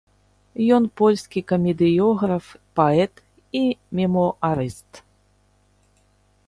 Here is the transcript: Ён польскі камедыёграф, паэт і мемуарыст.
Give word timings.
Ён 0.77 0.83
польскі 1.01 1.39
камедыёграф, 1.51 2.45
паэт 2.81 3.13
і 3.61 3.63
мемуарыст. 4.01 4.91